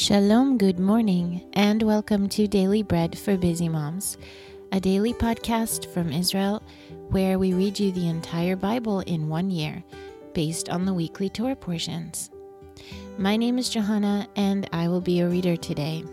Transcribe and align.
Shalom, 0.00 0.58
good 0.58 0.78
morning, 0.78 1.42
and 1.54 1.82
welcome 1.82 2.28
to 2.28 2.46
Daily 2.46 2.84
Bread 2.84 3.18
for 3.18 3.36
Busy 3.36 3.68
Moms, 3.68 4.16
a 4.70 4.78
daily 4.78 5.12
podcast 5.12 5.92
from 5.92 6.12
Israel 6.12 6.62
where 7.08 7.36
we 7.36 7.52
read 7.52 7.80
you 7.80 7.90
the 7.90 8.08
entire 8.08 8.54
Bible 8.54 9.00
in 9.00 9.28
one 9.28 9.50
year 9.50 9.82
based 10.34 10.68
on 10.68 10.84
the 10.84 10.94
weekly 10.94 11.28
Torah 11.28 11.56
portions. 11.56 12.30
My 13.18 13.36
name 13.36 13.58
is 13.58 13.70
Johanna, 13.70 14.28
and 14.36 14.70
I 14.72 14.86
will 14.86 15.00
be 15.00 15.14
your 15.14 15.30
reader 15.30 15.56
today. 15.56 16.04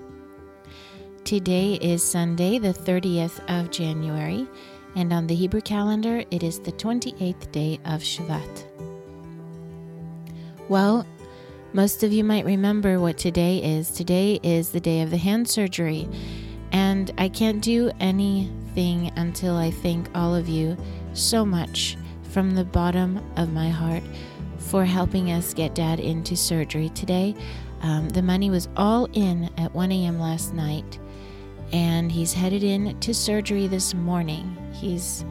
Today 1.23 1.75
is 1.75 2.01
Sunday, 2.01 2.57
the 2.57 2.73
30th 2.73 3.39
of 3.47 3.69
January, 3.69 4.47
and 4.95 5.13
on 5.13 5.27
the 5.27 5.35
Hebrew 5.35 5.61
calendar, 5.61 6.23
it 6.31 6.41
is 6.41 6.59
the 6.59 6.71
28th 6.71 7.51
day 7.51 7.79
of 7.85 8.01
Shvat. 8.01 8.65
Well, 10.69 11.05
most 11.75 12.03
of 12.03 12.13
you 12.13 12.23
might 12.23 12.45
remember 12.45 13.01
what 13.01 13.17
today 13.17 13.57
is. 13.57 13.91
Today 13.91 14.39
is 14.43 14.69
the 14.69 14.79
day 14.79 15.01
of 15.01 15.11
the 15.11 15.17
hand 15.17 15.45
surgery, 15.45 16.07
and 16.71 17.11
I 17.17 17.27
can't 17.27 17.61
do 17.61 17.91
anything 17.99 19.11
until 19.17 19.57
I 19.57 19.71
thank 19.71 20.07
all 20.15 20.33
of 20.33 20.47
you 20.47 20.77
so 21.11 21.45
much 21.45 21.97
from 22.31 22.51
the 22.55 22.63
bottom 22.63 23.21
of 23.35 23.51
my 23.51 23.67
heart 23.67 24.03
for 24.57 24.85
helping 24.85 25.31
us 25.31 25.53
get 25.53 25.75
dad 25.75 25.99
into 25.99 26.37
surgery 26.37 26.87
today. 26.95 27.35
Um, 27.81 28.07
the 28.07 28.21
money 28.21 28.49
was 28.49 28.69
all 28.77 29.09
in 29.11 29.49
at 29.57 29.75
1 29.75 29.91
a.m. 29.91 30.17
last 30.17 30.53
night, 30.53 30.97
and 31.73 32.09
he's 32.09 32.31
headed 32.31 32.63
in 32.63 32.97
to 33.01 33.13
surgery 33.13 33.67
this 33.67 33.93
morning. 33.93 34.55
He's, 34.71 35.25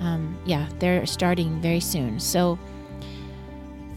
um, 0.00 0.36
yeah, 0.46 0.68
they're 0.80 1.06
starting 1.06 1.62
very 1.62 1.78
soon. 1.78 2.18
So, 2.18 2.58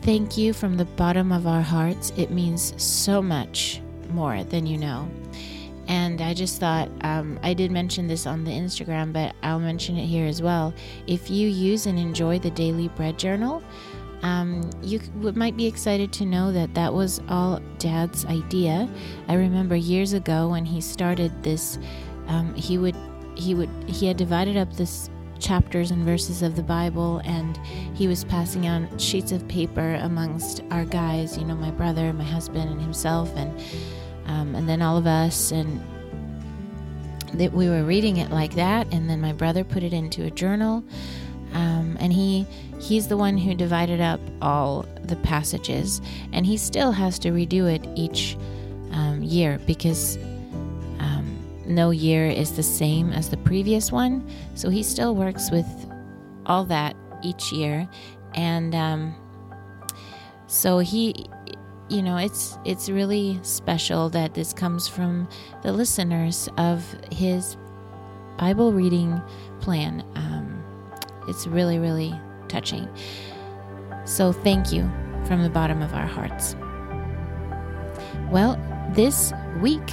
Thank 0.02 0.38
you 0.38 0.54
from 0.54 0.78
the 0.78 0.86
bottom 0.86 1.32
of 1.32 1.46
our 1.46 1.62
hearts. 1.62 2.12
It 2.16 2.32
means 2.32 2.74
so 2.82 3.22
much 3.22 3.82
more 4.10 4.44
than 4.44 4.66
you 4.66 4.78
know. 4.78 5.10
And 5.88 6.22
I 6.22 6.34
just 6.34 6.60
thought, 6.60 6.90
um, 7.02 7.40
I 7.42 7.54
did 7.54 7.72
mention 7.72 8.08
this 8.08 8.28
on 8.28 8.44
the 8.44 8.52
Instagram, 8.52 9.12
but 9.12 9.36
I'll 9.42 9.60
mention 9.60 9.98
it 9.98 10.06
here 10.06 10.28
as 10.28 10.42
well. 10.42 10.74
If 11.08 11.30
you 11.30 11.50
use 11.50 11.86
and 11.88 11.98
enjoy 11.98 12.40
the 12.40 12.52
Daily 12.52 12.88
Bread 12.90 13.18
Journal, 13.18 13.64
um, 14.22 14.70
you 14.82 15.00
might 15.16 15.58
be 15.58 15.66
excited 15.66 16.12
to 16.14 16.26
know 16.26 16.52
that 16.52 16.74
that 16.76 16.94
was 16.94 17.22
all 17.28 17.60
Dad's 17.78 18.26
idea. 18.26 18.88
I 19.28 19.34
remember 19.34 19.76
years 19.76 20.14
ago 20.14 20.50
when 20.50 20.66
he 20.66 20.80
started 20.80 21.44
this, 21.44 21.80
um, 22.28 22.54
he 22.54 22.78
would 22.78 22.96
he 23.36 23.56
would 23.56 23.70
he 23.88 24.06
had 24.06 24.18
divided 24.18 24.58
up 24.58 24.74
this 24.74 25.10
chapters 25.40 25.92
and 25.92 26.04
verses 26.04 26.42
of 26.42 26.56
the 26.56 26.64
Bible, 26.64 27.22
and 27.26 27.58
he 27.94 28.08
was 28.08 28.24
passing 28.24 28.68
out 28.68 29.00
sheets 29.00 29.32
of 29.32 29.48
paper 29.48 29.96
amongst 30.02 30.64
our 30.72 30.86
guys, 30.86 31.38
you 31.38 31.46
know, 31.46 31.56
my 31.56 31.72
brother, 31.72 32.12
my 32.14 32.24
husband, 32.24 32.70
and 32.70 32.82
himself, 32.82 33.32
and 33.36 33.60
um, 34.28 34.56
and 34.56 34.70
then 34.70 34.82
all 34.82 34.98
of 34.98 35.08
us, 35.08 35.52
and 35.52 35.82
that 37.34 37.52
we 37.54 37.70
were 37.70 37.84
reading 37.84 38.18
it 38.18 38.32
like 38.32 38.56
that, 38.56 38.88
and 38.94 39.10
then 39.10 39.22
my 39.22 39.34
brother 39.34 39.64
put 39.64 39.84
it 39.84 39.94
into 39.94 40.26
a 40.26 40.32
journal, 40.32 40.84
um, 41.54 41.98
and 42.00 42.14
he 42.14 42.46
he's 42.80 43.08
the 43.08 43.18
one 43.18 43.38
who 43.38 43.54
divided 43.56 44.02
up 44.02 44.20
all 44.42 44.86
the 45.04 45.16
passages, 45.18 46.02
and 46.34 46.46
he 46.46 46.58
still 46.58 46.92
has 46.92 47.20
to 47.20 47.30
redo 47.30 47.74
it 47.74 47.88
each 47.96 48.38
um, 48.92 49.22
year 49.24 49.60
because 49.66 50.18
no 51.70 51.92
year 51.92 52.26
is 52.26 52.56
the 52.56 52.64
same 52.64 53.12
as 53.12 53.30
the 53.30 53.38
previous 53.38 53.92
one. 53.92 54.28
So 54.56 54.70
he 54.70 54.84
still 54.84 55.16
works 55.16 55.52
with 55.52 55.68
all 56.46 56.66
that 56.66 56.96
each 57.24 57.52
year. 57.52 57.88
And 58.34 58.74
um, 58.76 59.16
so 60.48 60.80
he, 60.80 61.28
you 61.90 62.02
know, 62.02 62.18
it's 62.18 62.58
it's 62.66 62.90
really 62.90 63.40
special 63.44 64.10
that 64.10 64.34
this 64.34 64.52
comes 64.52 64.88
from 64.88 65.30
the 65.62 65.72
listeners 65.72 66.50
of 66.58 66.84
his 67.12 67.56
Bible 68.38 68.74
reading 68.74 69.22
plan. 69.60 70.04
Um, 70.16 70.64
it's 71.28 71.46
really, 71.46 71.78
really 71.78 72.20
touching. 72.48 72.90
So 74.06 74.32
thank 74.32 74.74
you 74.74 74.90
from 75.26 75.44
the 75.44 75.50
bottom 75.50 75.84
of 75.84 75.94
our 75.94 76.08
hearts. 76.08 76.56
Well, 78.32 78.58
this 78.96 79.34
week 79.62 79.88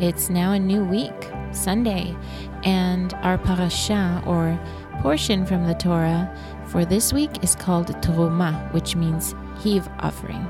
it's 0.00 0.30
now 0.30 0.52
a 0.52 0.58
new 0.58 0.82
week, 0.82 1.30
Sunday, 1.52 2.16
and 2.64 3.12
our 3.14 3.36
parasha 3.36 4.22
or 4.26 4.58
portion 5.02 5.44
from 5.44 5.66
the 5.66 5.74
Torah 5.74 6.34
for 6.66 6.84
this 6.84 7.12
week 7.12 7.42
is 7.44 7.54
called 7.54 7.88
Teruma, 8.02 8.72
which 8.72 8.96
means 8.96 9.34
heave 9.62 9.88
offering. 9.98 10.48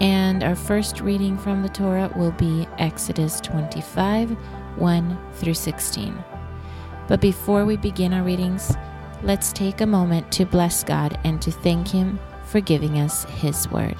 And 0.00 0.42
our 0.42 0.56
first 0.56 1.00
reading 1.00 1.38
from 1.38 1.62
the 1.62 1.68
Torah 1.68 2.12
will 2.14 2.32
be 2.32 2.66
Exodus 2.78 3.40
25 3.40 4.36
1 4.76 5.18
through 5.34 5.54
16. 5.54 6.24
But 7.08 7.20
before 7.20 7.64
we 7.64 7.76
begin 7.76 8.12
our 8.12 8.22
readings, 8.22 8.74
let's 9.22 9.52
take 9.52 9.80
a 9.80 9.86
moment 9.86 10.30
to 10.32 10.44
bless 10.44 10.84
God 10.84 11.18
and 11.24 11.40
to 11.42 11.50
thank 11.50 11.88
Him 11.88 12.18
for 12.44 12.60
giving 12.60 12.98
us 12.98 13.24
His 13.24 13.68
word. 13.70 13.96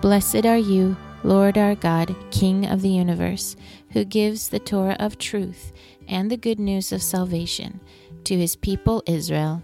Blessed 0.00 0.46
are 0.46 0.56
you 0.56 0.96
Lord 1.24 1.58
our 1.58 1.74
God, 1.74 2.14
King 2.30 2.66
of 2.66 2.80
the 2.80 2.88
universe, 2.88 3.56
who 3.90 4.04
gives 4.04 4.48
the 4.48 4.60
Torah 4.60 4.96
of 5.00 5.18
truth 5.18 5.72
and 6.06 6.30
the 6.30 6.36
good 6.36 6.60
news 6.60 6.92
of 6.92 7.02
salvation 7.02 7.80
to 8.24 8.36
his 8.36 8.54
people 8.54 9.02
Israel 9.04 9.62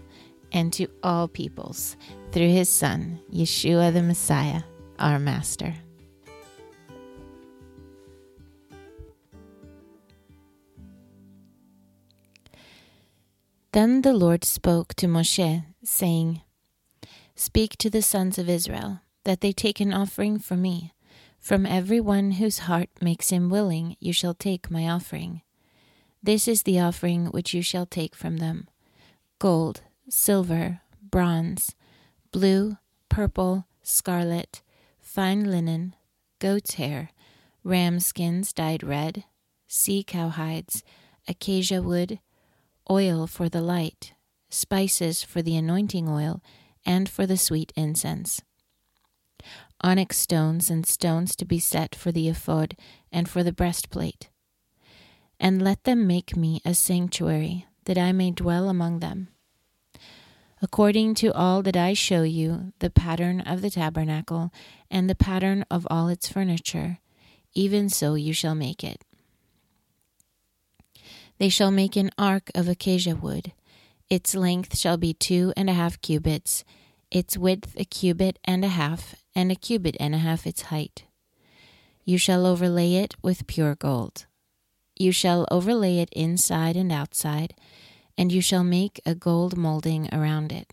and 0.51 0.73
to 0.73 0.87
all 1.01 1.27
peoples 1.29 1.95
through 2.31 2.49
his 2.49 2.67
Son, 2.67 3.19
Yeshua 3.31 3.93
the 3.93 4.03
Messiah, 4.03 4.63
our 4.99 5.17
Master. 5.17 5.73
Then 13.71 14.01
the 14.01 14.13
Lord 14.13 14.43
spoke 14.43 14.93
to 14.95 15.07
Moshe, 15.07 15.65
saying, 15.83 16.41
Speak 17.35 17.77
to 17.77 17.89
the 17.89 18.01
sons 18.01 18.37
of 18.37 18.49
Israel, 18.49 19.01
that 19.23 19.41
they 19.41 19.51
take 19.51 19.79
an 19.79 19.93
offering 19.93 20.39
for 20.39 20.55
me 20.55 20.93
from 21.45 21.63
every 21.63 21.99
one 21.99 22.31
whose 22.31 22.65
heart 22.65 22.89
makes 22.99 23.29
him 23.29 23.51
willing, 23.51 23.95
you 23.99 24.11
shall 24.11 24.33
take 24.33 24.71
my 24.71 24.89
offering. 24.89 25.43
This 26.23 26.47
is 26.47 26.63
the 26.63 26.79
offering 26.79 27.27
which 27.27 27.53
you 27.53 27.61
shall 27.61 27.85
take 27.85 28.15
from 28.15 28.37
them 28.37 28.67
gold, 29.37 29.81
silver, 30.09 30.81
bronze, 30.99 31.75
blue, 32.31 32.77
purple, 33.09 33.67
scarlet, 33.83 34.63
fine 34.99 35.43
linen, 35.43 35.93
goat's 36.39 36.73
hair, 36.73 37.11
ram 37.63 37.99
skins 37.99 38.51
dyed 38.51 38.83
red, 38.83 39.23
sea 39.67 40.03
cow 40.03 40.29
hides, 40.29 40.83
acacia 41.27 41.79
wood, 41.79 42.19
oil 42.89 43.27
for 43.27 43.49
the 43.49 43.61
light, 43.61 44.15
spices 44.49 45.21
for 45.21 45.43
the 45.43 45.55
anointing 45.55 46.09
oil, 46.09 46.41
and 46.87 47.07
for 47.07 47.27
the 47.27 47.37
sweet 47.37 47.71
incense 47.75 48.41
onyx 49.85 50.17
stones 50.17 50.71
and 50.71 50.83
stones 50.83 51.35
to 51.35 51.45
be 51.45 51.59
set 51.59 51.93
for 51.93 52.11
the 52.11 52.27
ephod 52.27 52.75
and 53.11 53.29
for 53.29 53.43
the 53.43 53.53
breastplate. 53.53 54.29
And 55.39 55.61
let 55.61 55.83
them 55.83 56.07
make 56.07 56.35
me 56.35 56.59
a 56.65 56.73
sanctuary, 56.73 57.67
that 57.85 57.97
I 57.97 58.11
may 58.11 58.31
dwell 58.31 58.67
among 58.67 58.99
them. 58.99 59.27
According 60.59 61.13
to 61.15 61.31
all 61.33 61.61
that 61.61 61.77
I 61.77 61.93
show 61.93 62.23
you, 62.23 62.73
the 62.79 62.89
pattern 62.89 63.41
of 63.41 63.61
the 63.61 63.69
tabernacle, 63.69 64.51
and 64.89 65.07
the 65.07 65.13
pattern 65.13 65.63
of 65.69 65.85
all 65.91 66.07
its 66.07 66.27
furniture, 66.27 66.97
even 67.53 67.87
so 67.87 68.15
you 68.15 68.33
shall 68.33 68.55
make 68.55 68.83
it. 68.83 69.03
They 71.37 71.49
shall 71.49 71.69
make 71.69 71.95
an 71.95 72.09
ark 72.17 72.49
of 72.55 72.67
acacia 72.67 73.15
wood. 73.15 73.53
Its 74.09 74.33
length 74.33 74.79
shall 74.79 74.97
be 74.97 75.13
two 75.13 75.53
and 75.55 75.69
a 75.69 75.73
half 75.73 76.01
cubits, 76.01 76.63
its 77.11 77.37
width 77.37 77.75
a 77.77 77.85
cubit 77.85 78.39
and 78.45 78.65
a 78.65 78.69
half, 78.69 79.13
and 79.35 79.51
a 79.51 79.55
cubit 79.55 79.97
and 79.99 80.15
a 80.15 80.19
half 80.19 80.47
its 80.47 80.63
height. 80.63 81.03
You 82.05 82.17
shall 82.17 82.45
overlay 82.45 82.95
it 82.95 83.15
with 83.21 83.47
pure 83.47 83.75
gold. 83.75 84.25
You 84.95 85.11
shall 85.11 85.45
overlay 85.51 85.97
it 85.97 86.09
inside 86.13 86.75
and 86.75 86.91
outside, 86.91 87.53
and 88.17 88.31
you 88.31 88.41
shall 88.41 88.63
make 88.63 89.01
a 89.05 89.13
gold 89.15 89.57
molding 89.57 90.07
around 90.13 90.51
it. 90.51 90.71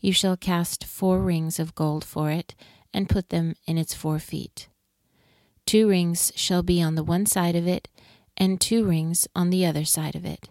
You 0.00 0.12
shall 0.12 0.36
cast 0.36 0.84
four 0.84 1.20
rings 1.20 1.58
of 1.58 1.74
gold 1.74 2.04
for 2.04 2.30
it, 2.30 2.54
and 2.92 3.08
put 3.08 3.30
them 3.30 3.54
in 3.66 3.78
its 3.78 3.94
four 3.94 4.18
feet. 4.18 4.68
Two 5.64 5.88
rings 5.88 6.32
shall 6.36 6.62
be 6.62 6.80
on 6.82 6.94
the 6.94 7.02
one 7.02 7.26
side 7.26 7.56
of 7.56 7.66
it, 7.66 7.88
and 8.36 8.60
two 8.60 8.84
rings 8.84 9.26
on 9.34 9.50
the 9.50 9.64
other 9.64 9.84
side 9.84 10.14
of 10.14 10.24
it. 10.24 10.50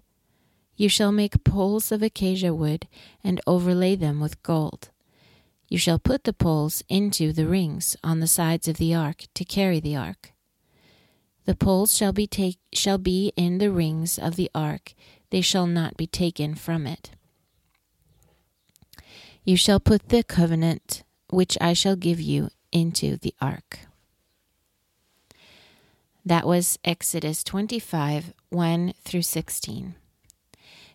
You 0.75 0.90
shall 0.90 1.12
make 1.12 1.44
poles 1.44 1.92
of 1.92 2.02
acacia 2.02 2.54
wood, 2.54 2.88
and 3.24 3.40
overlay 3.48 3.96
them 3.96 4.19
with 4.19 4.42
gold. 4.44 4.90
You 5.67 5.77
shall 5.77 6.00
put 6.00 6.23
the 6.23 6.33
poles 6.33 6.83
into 6.88 7.33
the 7.33 7.47
rings 7.47 7.97
on 8.03 8.19
the 8.19 8.27
sides 8.27 8.67
of 8.67 8.77
the 8.77 8.94
ark 8.94 9.25
to 9.33 9.44
carry 9.44 9.79
the 9.79 9.95
ark. 9.95 10.33
The 11.45 11.56
poles 11.56 11.95
shall 11.95 12.13
be 12.13 12.27
take, 12.27 12.57
shall 12.73 12.97
be 12.97 13.31
in 13.35 13.57
the 13.57 13.71
rings 13.71 14.17
of 14.17 14.35
the 14.35 14.50
ark; 14.53 14.94
they 15.29 15.41
shall 15.41 15.67
not 15.67 15.97
be 15.97 16.07
taken 16.07 16.56
from 16.56 16.88
it. 16.88 17.12
You 19.44 19.57
shall 19.57 19.79
put 19.79 20.09
the 20.09 20.23
covenant 20.23 21.03
which 21.29 21.57
I 21.62 21.73
shall 21.73 21.95
give 21.95 22.19
you 22.19 22.50
into 22.71 23.18
the 23.18 23.33
ark. 23.41 23.79
That 26.25 26.47
was 26.47 26.79
Exodus 26.83 27.44
25 27.44 28.33
1 28.50 28.94
through 29.03 29.21
16. 29.21 29.95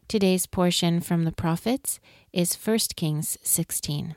Today's 0.08 0.46
portion 0.46 1.00
from 1.00 1.24
the 1.24 1.30
prophets 1.30 2.00
is 2.32 2.54
1 2.54 2.78
Kings 2.96 3.38
16. 3.42 4.16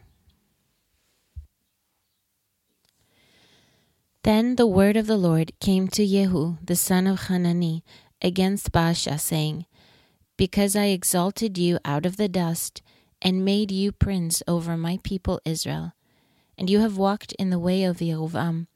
Then 4.23 4.55
the 4.55 4.65
word 4.65 4.95
of 4.95 5.05
the 5.05 5.17
Lord 5.17 5.51
came 5.59 5.89
to 5.89 6.07
Jehu, 6.07 6.55
the 6.63 6.77
son 6.77 7.07
of 7.07 7.23
Hanani, 7.23 7.83
against 8.21 8.71
Baasha, 8.71 9.19
saying, 9.19 9.65
Because 10.37 10.77
I 10.77 10.85
exalted 10.85 11.57
you 11.57 11.77
out 11.83 12.05
of 12.05 12.15
the 12.15 12.29
dust, 12.29 12.81
and 13.21 13.43
made 13.43 13.69
you 13.69 13.91
prince 13.91 14.41
over 14.47 14.77
my 14.77 14.97
people 15.03 15.41
Israel, 15.43 15.91
and 16.57 16.69
you 16.69 16.79
have 16.79 16.97
walked 16.97 17.33
in 17.33 17.49
the 17.49 17.59
way 17.59 17.83
of 17.83 17.97
Yerovam, 17.97 18.67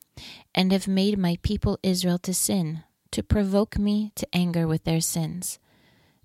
and 0.53 0.73
have 0.73 0.85
made 0.85 1.17
my 1.17 1.37
people 1.43 1.79
Israel 1.81 2.17
to 2.19 2.33
sin, 2.33 2.83
to 3.11 3.23
provoke 3.23 3.79
me 3.79 4.11
to 4.15 4.27
anger 4.33 4.67
with 4.67 4.83
their 4.83 4.99
sins. 4.99 5.59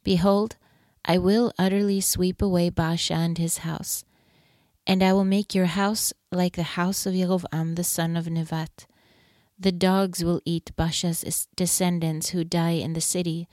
Behold, 0.02 0.56
I 1.04 1.18
will 1.18 1.52
utterly 1.56 2.00
sweep 2.00 2.42
away 2.42 2.70
Baasha 2.70 3.14
and 3.14 3.38
his 3.38 3.58
house, 3.58 4.04
and 4.84 5.00
I 5.00 5.12
will 5.12 5.24
make 5.24 5.54
your 5.54 5.66
house 5.66 6.12
like 6.32 6.56
the 6.56 6.74
house 6.74 7.06
of 7.06 7.14
Yerovam 7.14 7.76
the 7.76 7.84
son 7.84 8.16
of 8.16 8.24
Nevat. 8.24 8.86
The 9.62 9.70
dogs 9.70 10.24
will 10.24 10.40
eat 10.44 10.72
Baasha's 10.76 11.46
descendants 11.54 12.30
who 12.30 12.42
die 12.42 12.72
in 12.72 12.94
the 12.94 13.00
city, 13.00 13.46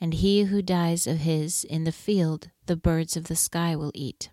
and 0.00 0.14
he 0.14 0.44
who 0.44 0.62
dies 0.62 1.06
of 1.06 1.18
his 1.18 1.64
in 1.64 1.84
the 1.84 1.92
field 1.92 2.48
the 2.64 2.76
birds 2.76 3.14
of 3.14 3.24
the 3.24 3.36
sky 3.36 3.76
will 3.76 3.92
eat. 3.94 4.30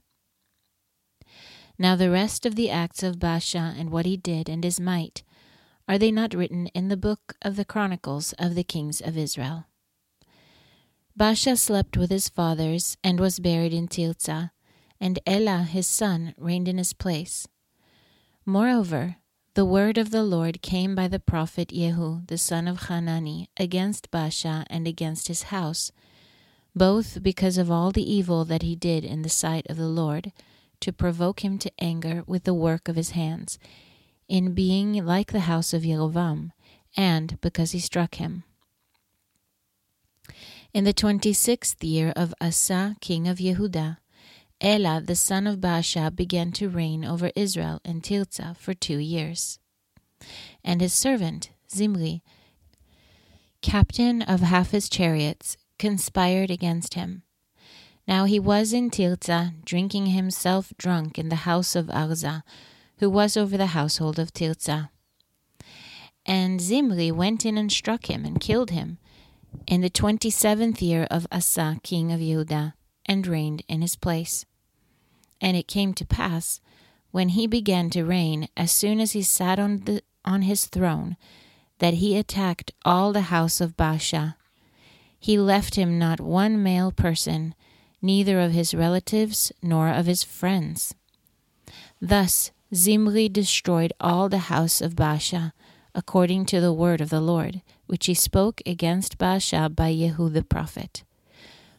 Now 1.77 1.97
the 1.97 2.09
rest 2.09 2.45
of 2.45 2.55
the 2.55 2.69
acts 2.69 3.03
of 3.03 3.19
Baasha 3.19 3.77
and 3.77 3.89
what 3.89 4.05
he 4.05 4.15
did 4.15 4.47
and 4.47 4.63
his 4.63 4.79
might, 4.79 5.23
are 5.85 5.97
they 5.97 6.11
not 6.11 6.33
written 6.33 6.67
in 6.67 6.87
the 6.87 6.95
book 6.95 7.35
of 7.41 7.57
the 7.57 7.65
chronicles 7.65 8.33
of 8.39 8.55
the 8.55 8.63
kings 8.63 9.01
of 9.01 9.17
Israel? 9.17 9.65
Baasha 11.19 11.57
slept 11.57 11.97
with 11.97 12.09
his 12.09 12.29
fathers 12.29 12.95
and 13.03 13.19
was 13.19 13.39
buried 13.39 13.73
in 13.73 13.89
Tirzah, 13.89 14.51
and 14.97 15.19
Elah 15.27 15.63
his 15.63 15.87
son 15.87 16.33
reigned 16.37 16.69
in 16.69 16.77
his 16.77 16.93
place. 16.93 17.49
Moreover, 18.45 19.17
the 19.57 19.65
word 19.65 19.97
of 19.97 20.11
the 20.11 20.21
Lord 20.21 20.61
came 20.61 20.93
by 20.93 21.07
the 21.07 21.19
prophet 21.19 21.69
Jehu 21.69 22.21
the 22.27 22.37
son 22.37 22.67
of 22.67 22.83
Hanani 22.83 23.49
against 23.57 24.11
Baasha 24.11 24.65
and 24.69 24.87
against 24.87 25.29
his 25.29 25.49
house, 25.49 25.91
both 26.75 27.23
because 27.23 27.57
of 27.57 27.71
all 27.71 27.89
the 27.89 28.07
evil 28.07 28.45
that 28.45 28.61
he 28.61 28.75
did 28.75 29.03
in 29.03 29.23
the 29.23 29.29
sight 29.29 29.65
of 29.67 29.75
the 29.75 29.87
Lord, 29.87 30.31
to 30.81 30.93
provoke 30.93 31.43
him 31.43 31.57
to 31.57 31.71
anger 31.79 32.23
with 32.27 32.43
the 32.43 32.53
work 32.53 32.87
of 32.87 32.95
his 32.95 33.17
hands, 33.17 33.57
in 34.29 34.53
being 34.53 35.03
like 35.03 35.31
the 35.31 35.49
house 35.49 35.73
of 35.73 35.81
Jerovam, 35.81 36.51
and 36.95 37.41
because 37.41 37.71
he 37.71 37.79
struck 37.79 38.21
him. 38.21 38.43
In 40.71 40.83
the 40.83 40.93
twenty 40.93 41.33
sixth 41.33 41.83
year 41.83 42.13
of 42.15 42.31
Asa, 42.39 42.95
king 43.01 43.27
of 43.27 43.39
Yehudah, 43.39 43.97
Elah 44.61 45.01
the 45.05 45.15
son 45.15 45.45
of 45.45 45.59
Baasha 45.59 46.15
began 46.15 46.51
to 46.53 46.69
reign 46.69 47.05
over 47.05 47.31
Israel 47.35 47.79
in 47.85 48.01
Tirzah 48.01 48.57
for 48.57 48.73
two 48.73 48.97
years. 48.97 49.59
And 50.63 50.81
his 50.81 50.93
servant, 50.93 51.51
Zimri, 51.71 52.23
captain 53.61 54.21
of 54.21 54.41
half 54.41 54.71
his 54.71 54.89
chariots, 54.89 55.57
conspired 55.77 56.49
against 56.49 56.95
him. 56.95 57.21
Now 58.07 58.25
he 58.25 58.39
was 58.39 58.73
in 58.73 58.89
Tirzah, 58.89 59.53
drinking 59.63 60.07
himself 60.07 60.73
drunk 60.77 61.19
in 61.19 61.29
the 61.29 61.43
house 61.47 61.75
of 61.75 61.87
Arza, 61.87 62.43
who 62.99 63.09
was 63.09 63.37
over 63.37 63.57
the 63.57 63.67
household 63.67 64.17
of 64.17 64.33
Tirzah. 64.33 64.89
And 66.25 66.59
Zimri 66.59 67.11
went 67.11 67.45
in 67.45 67.57
and 67.57 67.71
struck 67.71 68.09
him 68.09 68.25
and 68.25 68.39
killed 68.39 68.71
him 68.71 68.97
in 69.67 69.81
the 69.81 69.89
twenty 69.89 70.29
seventh 70.29 70.81
year 70.81 71.07
of 71.11 71.27
Asa, 71.31 71.79
king 71.83 72.11
of 72.11 72.19
Judah, 72.19 72.73
and 73.07 73.25
reigned 73.25 73.63
in 73.67 73.81
his 73.81 73.95
place. 73.95 74.45
And 75.39 75.55
it 75.55 75.67
came 75.67 75.93
to 75.93 76.05
pass, 76.05 76.59
when 77.11 77.29
he 77.29 77.47
began 77.47 77.89
to 77.91 78.03
reign, 78.03 78.47
as 78.57 78.71
soon 78.71 78.99
as 78.99 79.13
he 79.13 79.21
sat 79.21 79.59
on, 79.59 79.77
the, 79.85 80.01
on 80.25 80.43
his 80.43 80.65
throne, 80.65 81.15
that 81.79 81.95
he 81.95 82.17
attacked 82.17 82.71
all 82.83 83.13
the 83.13 83.21
house 83.21 83.61
of 83.61 83.77
Baasha. 83.77 84.35
He 85.19 85.37
left 85.37 85.75
him 85.75 85.97
not 85.97 86.19
one 86.19 86.61
male 86.61 86.91
person, 86.91 87.55
neither 88.01 88.39
of 88.39 88.51
his 88.51 88.73
relatives 88.73 89.51
nor 89.61 89.89
of 89.89 90.05
his 90.05 90.23
friends. 90.23 90.93
Thus 92.01 92.51
Zimri 92.73 93.29
destroyed 93.29 93.93
all 93.99 94.29
the 94.29 94.49
house 94.49 94.81
of 94.81 94.95
Baasha, 94.95 95.53
according 95.95 96.45
to 96.47 96.59
the 96.59 96.73
word 96.73 97.01
of 97.01 97.09
the 97.09 97.21
Lord, 97.21 97.61
which 97.87 98.05
he 98.05 98.13
spoke 98.13 98.61
against 98.65 99.17
Baasha 99.17 99.73
by 99.73 99.93
Jehu 99.95 100.29
the 100.29 100.43
prophet. 100.43 101.03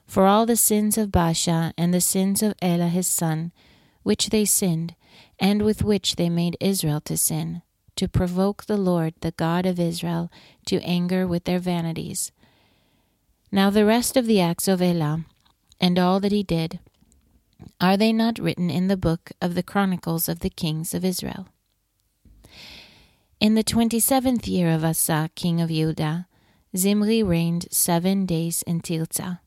For 0.08 0.26
all 0.26 0.46
the 0.46 0.56
sins 0.56 0.96
of 0.96 1.10
Baasha 1.10 1.75
and 1.76 1.93
the 1.93 2.00
sins 2.00 2.43
of 2.43 2.55
Elah 2.62 2.88
his 2.88 3.06
son, 3.06 3.52
which 4.02 4.31
they 4.31 4.46
sinned, 4.46 4.94
and 5.38 5.60
with 5.60 5.84
which 5.84 6.16
they 6.16 6.31
made 6.31 6.56
Israel 6.60 7.02
to 7.02 7.16
sin, 7.16 7.60
to 7.96 8.08
provoke 8.08 8.64
the 8.64 8.78
Lord, 8.78 9.12
the 9.20 9.32
God 9.32 9.66
of 9.66 9.78
Israel, 9.78 10.32
to 10.64 10.81
anger 10.81 11.26
with 11.26 11.44
their 11.44 11.58
vanities. 11.58 12.32
Now 13.52 13.69
the 13.69 13.84
rest 13.84 14.16
of 14.16 14.25
the 14.25 14.40
acts 14.40 14.66
of 14.66 14.81
Elah, 14.81 15.26
and 15.78 15.99
all 15.99 16.20
that 16.20 16.32
he 16.32 16.43
did, 16.43 16.81
are 17.78 17.99
they 17.99 18.12
not 18.12 18.38
written 18.38 18.70
in 18.70 18.88
the 18.88 18.96
book 18.96 19.32
of 19.43 19.55
the 19.55 19.62
Chronicles 19.62 20.26
of 20.26 20.40
the 20.40 20.50
Kings 20.50 20.94
of 20.94 21.05
Israel? 21.05 21.49
In 23.40 23.55
the 23.56 23.62
twenty 23.62 24.00
seventh 24.00 24.49
year 24.49 24.70
of 24.70 24.84
Asa, 24.84 25.28
king 25.34 25.60
of 25.60 25.69
Judah, 25.69 26.28
Zimri 26.75 27.22
reigned 27.22 27.66
seven 27.70 28.25
days 28.25 28.62
in 28.62 28.81
Tirzah. 28.81 29.40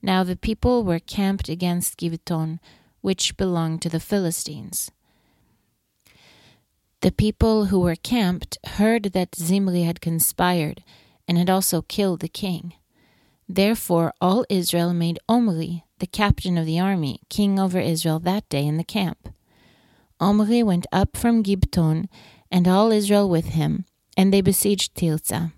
Now 0.00 0.22
the 0.24 0.36
people 0.36 0.84
were 0.84 0.98
camped 0.98 1.48
against 1.48 1.96
Gibeton, 1.96 2.60
which 3.00 3.36
belonged 3.36 3.82
to 3.82 3.88
the 3.88 4.00
Philistines. 4.00 4.90
The 7.00 7.12
people 7.12 7.66
who 7.66 7.80
were 7.80 7.96
camped 7.96 8.58
heard 8.64 9.04
that 9.12 9.36
Zimri 9.36 9.82
had 9.82 10.00
conspired 10.00 10.82
and 11.28 11.38
had 11.38 11.50
also 11.50 11.82
killed 11.82 12.20
the 12.20 12.28
king. 12.28 12.74
Therefore 13.48 14.12
all 14.20 14.44
Israel 14.48 14.92
made 14.92 15.18
Omri, 15.28 15.84
the 16.00 16.06
captain 16.06 16.58
of 16.58 16.66
the 16.66 16.80
army, 16.80 17.20
king 17.28 17.58
over 17.58 17.78
Israel 17.78 18.18
that 18.20 18.48
day 18.48 18.66
in 18.66 18.76
the 18.76 18.84
camp. 18.84 19.28
Omri 20.20 20.62
went 20.62 20.86
up 20.90 21.16
from 21.16 21.42
Gibeton 21.42 22.08
and 22.50 22.66
all 22.66 22.90
Israel 22.90 23.28
with 23.28 23.46
him, 23.46 23.84
and 24.16 24.32
they 24.32 24.40
besieged 24.40 24.94
Tirzah. 24.94 25.52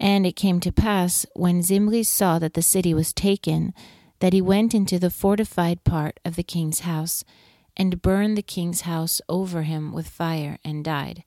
And 0.00 0.26
it 0.26 0.36
came 0.36 0.60
to 0.60 0.72
pass, 0.72 1.24
when 1.34 1.62
Zimri 1.62 2.02
saw 2.02 2.38
that 2.38 2.54
the 2.54 2.62
city 2.62 2.92
was 2.92 3.12
taken, 3.12 3.72
that 4.20 4.32
he 4.32 4.40
went 4.40 4.74
into 4.74 4.98
the 4.98 5.10
fortified 5.10 5.84
part 5.84 6.18
of 6.24 6.36
the 6.36 6.42
king's 6.42 6.80
house, 6.80 7.24
and 7.76 8.02
burned 8.02 8.36
the 8.36 8.42
king's 8.42 8.82
house 8.82 9.20
over 9.28 9.62
him 9.62 9.92
with 9.92 10.08
fire, 10.08 10.58
and 10.64 10.84
died. 10.84 11.24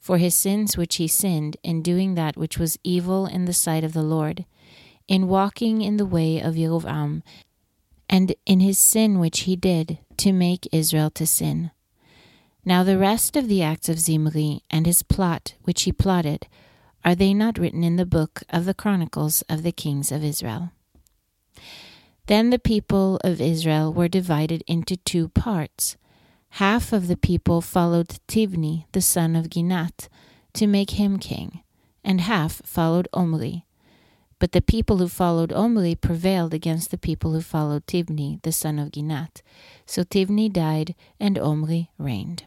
For 0.00 0.18
his 0.18 0.34
sins 0.34 0.76
which 0.76 0.96
he 0.96 1.08
sinned 1.08 1.56
in 1.62 1.82
doing 1.82 2.14
that 2.14 2.36
which 2.36 2.58
was 2.58 2.78
evil 2.84 3.26
in 3.26 3.46
the 3.46 3.52
sight 3.52 3.84
of 3.84 3.94
the 3.94 4.02
Lord, 4.02 4.44
in 5.08 5.28
walking 5.28 5.82
in 5.82 5.96
the 5.96 6.06
way 6.06 6.40
of 6.40 6.56
Jeroboam, 6.56 7.22
and 8.08 8.34
in 8.46 8.60
his 8.60 8.78
sin 8.78 9.18
which 9.18 9.40
he 9.40 9.56
did 9.56 9.98
to 10.18 10.32
make 10.32 10.68
Israel 10.72 11.10
to 11.10 11.26
sin. 11.26 11.70
Now 12.64 12.82
the 12.82 12.98
rest 12.98 13.36
of 13.36 13.48
the 13.48 13.62
acts 13.62 13.88
of 13.88 13.98
Zimri 13.98 14.62
and 14.70 14.86
his 14.86 15.02
plot 15.02 15.54
which 15.62 15.82
he 15.82 15.92
plotted, 15.92 16.46
are 17.04 17.14
they 17.14 17.34
not 17.34 17.58
written 17.58 17.84
in 17.84 17.96
the 17.96 18.06
book 18.06 18.42
of 18.48 18.64
the 18.64 18.74
Chronicles 18.74 19.42
of 19.48 19.62
the 19.62 19.72
kings 19.72 20.10
of 20.10 20.24
Israel? 20.24 20.72
Then 22.26 22.48
the 22.48 22.58
people 22.58 23.20
of 23.22 23.40
Israel 23.40 23.92
were 23.92 24.08
divided 24.08 24.64
into 24.66 24.96
two 24.96 25.28
parts. 25.28 25.96
Half 26.50 26.92
of 26.92 27.08
the 27.08 27.16
people 27.16 27.60
followed 27.60 28.18
Tibni, 28.26 28.86
the 28.92 29.02
son 29.02 29.36
of 29.36 29.50
Ginat, 29.50 30.08
to 30.54 30.66
make 30.66 30.92
him 30.92 31.18
king, 31.18 31.60
and 32.02 32.22
half 32.22 32.62
followed 32.64 33.08
Omri. 33.12 33.66
But 34.38 34.52
the 34.52 34.62
people 34.62 34.98
who 34.98 35.08
followed 35.08 35.52
Omri 35.52 35.94
prevailed 35.94 36.54
against 36.54 36.90
the 36.90 36.98
people 36.98 37.32
who 37.32 37.40
followed 37.42 37.86
Tibni, 37.86 38.40
the 38.42 38.52
son 38.52 38.78
of 38.78 38.92
Ginat. 38.92 39.42
So 39.84 40.04
Tibni 40.04 40.50
died, 40.50 40.94
and 41.20 41.38
Omri 41.38 41.90
reigned. 41.98 42.44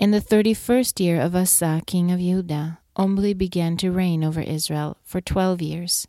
In 0.00 0.12
the 0.12 0.20
thirty 0.22 0.54
first 0.54 0.98
year 0.98 1.20
of 1.20 1.36
Asa, 1.36 1.82
king 1.86 2.10
of 2.10 2.20
Judah, 2.20 2.78
Omri 2.96 3.34
began 3.34 3.76
to 3.76 3.92
reign 3.92 4.24
over 4.24 4.40
Israel 4.40 4.96
for 5.02 5.20
twelve 5.20 5.60
years. 5.60 6.08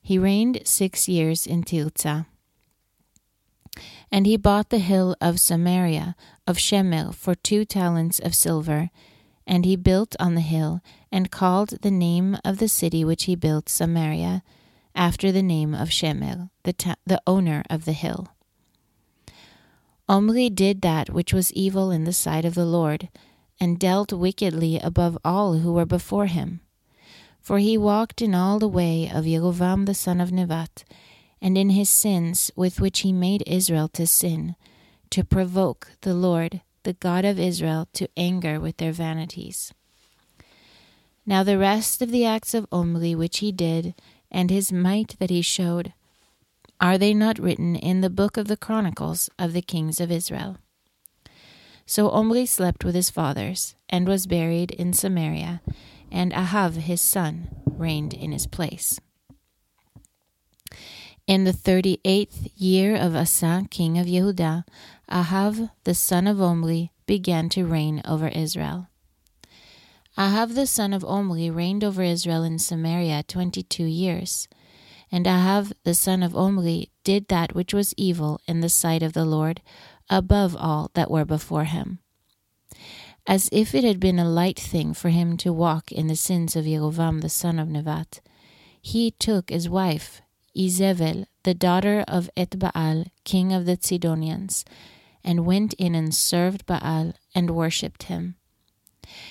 He 0.00 0.16
reigned 0.16 0.62
six 0.64 1.10
years 1.10 1.46
in 1.46 1.62
Tirzah. 1.62 2.24
And 4.10 4.24
he 4.24 4.38
bought 4.38 4.70
the 4.70 4.78
hill 4.78 5.14
of 5.20 5.40
Samaria 5.40 6.16
of 6.46 6.56
Shemer 6.56 7.14
for 7.14 7.34
two 7.34 7.66
talents 7.66 8.18
of 8.18 8.34
silver, 8.34 8.88
and 9.46 9.66
he 9.66 9.76
built 9.76 10.16
on 10.18 10.34
the 10.34 10.40
hill, 10.40 10.80
and 11.12 11.30
called 11.30 11.82
the 11.82 11.90
name 11.90 12.38
of 12.46 12.56
the 12.56 12.66
city 12.66 13.04
which 13.04 13.24
he 13.24 13.36
built 13.36 13.68
Samaria, 13.68 14.42
after 14.94 15.30
the 15.30 15.42
name 15.42 15.74
of 15.74 15.90
Shemer, 15.90 16.48
the, 16.62 16.72
ta- 16.72 16.94
the 17.06 17.20
owner 17.26 17.62
of 17.68 17.84
the 17.84 17.92
hill. 17.92 18.28
Omri 20.08 20.48
did 20.48 20.80
that 20.80 21.10
which 21.10 21.34
was 21.34 21.52
evil 21.52 21.90
in 21.90 22.04
the 22.04 22.12
sight 22.12 22.46
of 22.46 22.54
the 22.54 22.64
Lord, 22.64 23.10
and 23.60 23.78
dealt 23.78 24.12
wickedly 24.12 24.78
above 24.78 25.18
all 25.22 25.58
who 25.58 25.72
were 25.72 25.84
before 25.84 26.26
him. 26.26 26.60
For 27.40 27.58
he 27.58 27.76
walked 27.76 28.22
in 28.22 28.34
all 28.34 28.58
the 28.58 28.68
way 28.68 29.10
of 29.12 29.26
Yerovam 29.26 29.84
the 29.84 29.94
son 29.94 30.20
of 30.20 30.30
Nevat, 30.30 30.84
and 31.42 31.58
in 31.58 31.70
his 31.70 31.90
sins 31.90 32.50
with 32.56 32.80
which 32.80 33.00
he 33.00 33.12
made 33.12 33.42
Israel 33.46 33.88
to 33.88 34.06
sin, 34.06 34.56
to 35.10 35.24
provoke 35.24 35.92
the 36.00 36.14
Lord, 36.14 36.62
the 36.84 36.94
God 36.94 37.24
of 37.24 37.38
Israel, 37.38 37.86
to 37.92 38.08
anger 38.16 38.58
with 38.58 38.78
their 38.78 38.92
vanities. 38.92 39.72
Now 41.26 41.42
the 41.42 41.58
rest 41.58 42.00
of 42.00 42.10
the 42.10 42.24
acts 42.24 42.54
of 42.54 42.66
Omri 42.72 43.14
which 43.14 43.38
he 43.38 43.52
did, 43.52 43.94
and 44.30 44.50
his 44.50 44.72
might 44.72 45.16
that 45.18 45.30
he 45.30 45.42
showed, 45.42 45.92
are 46.80 46.98
they 46.98 47.12
not 47.12 47.38
written 47.38 47.74
in 47.74 48.00
the 48.00 48.10
book 48.10 48.36
of 48.36 48.48
the 48.48 48.56
Chronicles 48.56 49.28
of 49.38 49.52
the 49.52 49.62
kings 49.62 50.00
of 50.00 50.10
Israel? 50.10 50.58
So 51.86 52.10
Omri 52.10 52.44
slept 52.46 52.84
with 52.84 52.94
his 52.94 53.10
fathers, 53.10 53.74
and 53.88 54.06
was 54.06 54.26
buried 54.26 54.72
in 54.72 54.92
Samaria, 54.92 55.62
and 56.12 56.32
Ahav 56.32 56.74
his 56.76 57.00
son 57.00 57.48
reigned 57.64 58.12
in 58.12 58.32
his 58.32 58.46
place. 58.46 59.00
In 61.26 61.44
the 61.44 61.52
thirty 61.52 61.98
eighth 62.04 62.48
year 62.56 62.94
of 62.94 63.16
Asa 63.16 63.66
king 63.70 63.98
of 63.98 64.06
Yehudah, 64.06 64.64
Ahav 65.10 65.70
the 65.84 65.94
son 65.94 66.26
of 66.26 66.40
Omri 66.40 66.92
began 67.06 67.48
to 67.50 67.64
reign 67.64 68.02
over 68.04 68.28
Israel. 68.28 68.88
Ahav 70.16 70.54
the 70.54 70.66
son 70.66 70.92
of 70.92 71.04
Omri 71.04 71.50
reigned 71.50 71.84
over 71.84 72.02
Israel 72.02 72.42
in 72.42 72.58
Samaria 72.58 73.24
twenty 73.26 73.62
two 73.62 73.84
years. 73.84 74.48
And 75.10 75.26
Ahav 75.26 75.72
the 75.84 75.94
son 75.94 76.22
of 76.22 76.36
Omri 76.36 76.90
did 77.04 77.28
that 77.28 77.54
which 77.54 77.72
was 77.72 77.94
evil 77.96 78.40
in 78.46 78.60
the 78.60 78.68
sight 78.68 79.02
of 79.02 79.14
the 79.14 79.24
Lord, 79.24 79.62
above 80.10 80.56
all 80.56 80.90
that 80.94 81.10
were 81.10 81.24
before 81.24 81.64
him. 81.64 81.98
As 83.26 83.48
if 83.52 83.74
it 83.74 83.84
had 83.84 84.00
been 84.00 84.18
a 84.18 84.28
light 84.28 84.58
thing 84.58 84.94
for 84.94 85.10
him 85.10 85.36
to 85.38 85.52
walk 85.52 85.92
in 85.92 86.06
the 86.06 86.16
sins 86.16 86.56
of 86.56 86.64
Yerovam 86.64 87.20
the 87.20 87.28
son 87.28 87.58
of 87.58 87.68
Nevat, 87.68 88.20
he 88.80 89.10
took 89.12 89.50
as 89.50 89.68
wife 89.68 90.22
Izebel, 90.56 91.26
the 91.44 91.54
daughter 91.54 92.04
of 92.08 92.30
Etbaal, 92.36 93.06
king 93.24 93.52
of 93.52 93.64
the 93.64 93.78
Sidonians, 93.80 94.64
and 95.22 95.46
went 95.46 95.74
in 95.74 95.94
and 95.94 96.14
served 96.14 96.66
Baal 96.66 97.12
and 97.34 97.50
worshipped 97.50 98.04
him. 98.04 98.36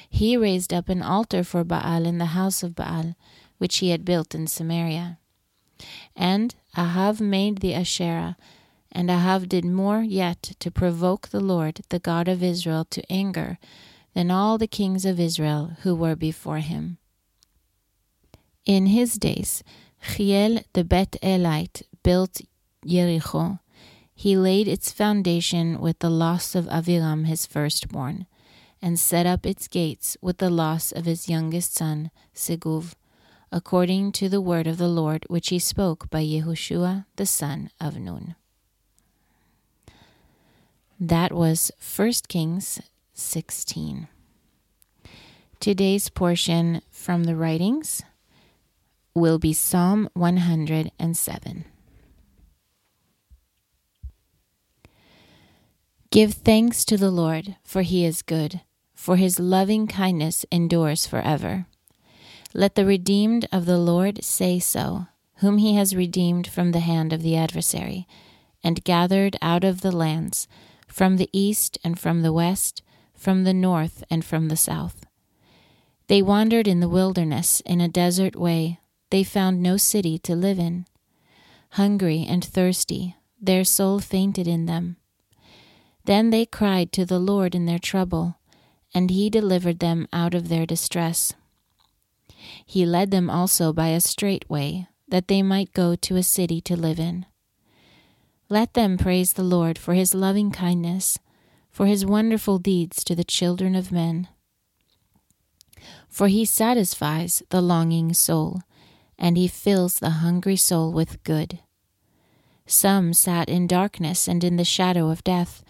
He 0.10 0.38
raised 0.38 0.74
up 0.74 0.90
an 0.90 1.02
altar 1.02 1.44
for 1.44 1.64
Baal 1.64 2.06
in 2.06 2.18
the 2.18 2.28
house 2.38 2.64
of 2.64 2.76
Baal, 2.76 3.16
which 3.58 3.78
he 3.78 3.90
had 3.90 4.06
built 4.06 4.34
in 4.34 4.48
Samaria. 4.48 5.20
And 6.16 6.56
Ahav 6.76 7.20
made 7.20 7.60
the 7.60 7.74
Asherah, 7.74 8.38
and 8.92 9.10
Ahav 9.10 9.48
did 9.48 9.66
more 9.66 10.02
yet 10.02 10.42
to 10.60 10.72
provoke 10.72 11.30
the 11.30 11.40
Lord, 11.40 11.82
the 11.90 12.00
God 12.00 12.28
of 12.28 12.42
Israel, 12.42 12.86
to 12.86 13.12
anger 13.12 13.58
than 14.14 14.32
all 14.32 14.58
the 14.58 14.68
kings 14.68 15.06
of 15.06 15.20
Israel 15.20 15.72
who 15.84 15.94
were 15.94 16.16
before 16.16 16.60
him. 16.60 16.98
In 18.66 18.88
his 18.88 19.16
days, 19.16 19.64
Chiel 20.02 20.62
the 20.74 20.84
Bet 20.84 21.16
Elite 21.22 21.84
built 22.04 22.42
Jericho. 22.86 23.60
He 24.14 24.36
laid 24.36 24.68
its 24.68 24.92
foundation 24.92 25.80
with 25.80 26.00
the 26.00 26.10
loss 26.10 26.56
of 26.56 26.66
Aviram 26.66 27.26
his 27.26 27.46
firstborn, 27.46 28.26
and 28.82 29.00
set 29.00 29.26
up 29.26 29.46
its 29.46 29.68
gates 29.68 30.18
with 30.22 30.38
the 30.40 30.50
loss 30.50 30.92
of 30.92 31.06
his 31.06 31.30
youngest 31.30 31.76
son, 31.76 32.12
Seguv 32.34 32.94
according 33.52 34.12
to 34.12 34.30
the 34.30 34.42
word 34.42 34.68
of 34.68 34.78
the 34.78 34.88
Lord 34.88 35.26
which 35.30 35.50
he 35.50 35.60
spoke 35.60 36.10
by 36.10 36.24
Yehoshua 36.24 37.06
the 37.16 37.26
son 37.26 37.70
of 37.80 37.98
Nun. 37.98 38.36
That 41.00 41.32
was 41.32 41.72
1 41.96 42.12
Kings 42.28 42.82
16. 43.14 44.08
Today's 45.60 46.10
portion 46.10 46.82
from 46.92 47.24
the 47.24 47.36
writings 47.36 48.04
will 49.14 49.40
be 49.40 49.54
Psalm 49.54 50.10
107. 50.14 51.66
Give 56.10 56.34
thanks 56.34 56.86
to 56.86 56.98
the 56.98 57.12
Lord, 57.12 57.58
for 57.64 57.82
he 57.82 58.06
is 58.06 58.22
good, 58.22 58.62
for 58.96 59.18
his 59.18 59.40
loving 59.40 59.88
kindness 59.88 60.46
endures 60.52 61.06
forever. 61.06 61.68
Let 62.58 62.74
the 62.74 62.88
redeemed 62.88 63.48
of 63.52 63.68
the 63.68 63.78
Lord 63.78 64.24
say 64.24 64.58
so, 64.58 65.06
whom 65.42 65.60
he 65.60 65.76
has 65.76 65.96
redeemed 65.96 66.48
from 66.48 66.72
the 66.72 66.80
hand 66.80 67.14
of 67.14 67.22
the 67.22 67.38
adversary, 67.38 68.08
and 68.64 68.84
gathered 68.84 69.38
out 69.44 69.64
of 69.64 69.82
the 69.82 69.92
lands, 69.92 70.48
from 70.88 71.18
the 71.18 71.30
east 71.32 71.78
and 71.84 72.00
from 72.00 72.24
the 72.24 72.34
west, 72.34 72.82
from 73.14 73.44
the 73.44 73.54
north 73.54 74.04
and 74.10 74.26
from 74.26 74.48
the 74.48 74.58
south. 74.58 75.06
They 76.08 76.24
wandered 76.24 76.68
in 76.68 76.80
the 76.80 76.90
wilderness 76.90 77.62
in 77.64 77.80
a 77.80 77.88
desert 77.88 78.36
way. 78.36 78.80
They 79.12 79.24
found 79.24 79.62
no 79.62 79.78
city 79.78 80.18
to 80.18 80.36
live 80.36 80.58
in. 80.58 80.88
Hungry 81.74 82.26
and 82.28 82.44
thirsty, 82.44 83.16
their 83.40 83.66
soul 83.66 84.00
fainted 84.00 84.48
in 84.48 84.66
them. 84.66 84.98
Then 86.06 86.32
they 86.32 86.48
cried 86.48 86.92
to 86.94 87.06
the 87.06 87.20
Lord 87.20 87.54
in 87.54 87.68
their 87.68 87.78
trouble, 87.78 88.40
and 88.96 89.12
he 89.12 89.30
delivered 89.30 89.78
them 89.78 90.08
out 90.12 90.34
of 90.34 90.50
their 90.50 90.66
distress. 90.66 91.36
He 92.66 92.86
led 92.86 93.12
them 93.12 93.30
also 93.30 93.74
by 93.74 93.90
a 93.90 94.02
straight 94.02 94.50
way, 94.50 94.88
that 95.08 95.28
they 95.28 95.42
might 95.42 95.74
go 95.74 95.96
to 95.96 96.16
a 96.16 96.24
city 96.24 96.62
to 96.62 96.76
live 96.76 97.00
in. 97.00 97.26
Let 98.50 98.74
them 98.74 98.98
praise 98.98 99.34
the 99.34 99.44
Lord 99.44 99.78
for 99.78 99.94
his 99.94 100.14
loving 100.14 100.52
kindness, 100.52 101.20
for 101.70 101.86
his 101.86 102.06
wonderful 102.06 102.60
deeds 102.60 103.04
to 103.04 103.16
the 103.16 103.24
children 103.24 103.76
of 103.76 103.92
men. 103.92 104.28
For 106.10 106.28
he 106.28 106.46
satisfies 106.46 107.44
the 107.50 107.62
longing 107.62 108.14
soul, 108.14 108.62
and 109.18 109.38
he 109.38 109.48
fills 109.48 110.00
the 110.00 110.22
hungry 110.22 110.56
soul 110.56 110.92
with 110.92 111.24
good. 111.24 111.60
Some 112.66 113.14
sat 113.14 113.50
in 113.50 113.68
darkness 113.68 114.28
and 114.28 114.44
in 114.44 114.58
the 114.58 114.66
shadow 114.66 115.10
of 115.10 115.24
death, 115.24 115.64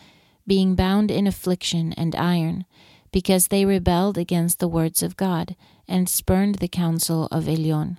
being 0.45 0.75
bound 0.75 1.11
in 1.11 1.27
affliction 1.27 1.93
and 1.93 2.15
iron, 2.15 2.65
because 3.11 3.47
they 3.47 3.65
rebelled 3.65 4.17
against 4.17 4.59
the 4.59 4.67
words 4.67 5.03
of 5.03 5.17
God 5.17 5.55
and 5.87 6.09
spurned 6.09 6.55
the 6.55 6.67
counsel 6.67 7.27
of 7.31 7.45
Elyon. 7.45 7.97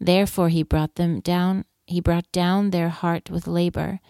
Therefore 0.00 0.48
he 0.48 0.62
brought 0.62 0.94
them 0.96 1.20
down, 1.20 1.64
he 1.86 2.00
brought 2.00 2.30
down 2.32 2.70
their 2.70 2.88
heart 2.88 3.30
with 3.30 3.46
labor. 3.46 4.00